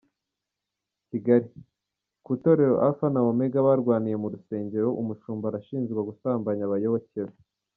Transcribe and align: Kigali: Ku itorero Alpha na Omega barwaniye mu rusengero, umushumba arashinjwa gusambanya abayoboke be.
Kigali: 1.09 1.49
Ku 2.23 2.29
itorero 2.37 2.75
Alpha 2.87 3.07
na 3.13 3.21
Omega 3.31 3.65
barwaniye 3.67 4.15
mu 4.23 4.27
rusengero, 4.33 4.89
umushumba 5.01 5.45
arashinjwa 5.47 6.07
gusambanya 6.09 6.63
abayoboke 6.65 7.19
be. 7.27 7.33